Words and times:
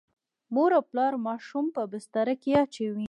مور 0.53 0.71
او 0.77 0.83
پلار 0.91 1.13
ماشوم 1.27 1.65
په 1.75 1.81
بستره 1.91 2.33
کې 2.41 2.51
اچوي. 2.63 2.99